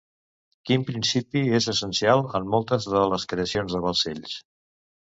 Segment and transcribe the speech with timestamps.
[0.69, 4.39] Quin principi és essencial en moltes de les creacions de Balcells?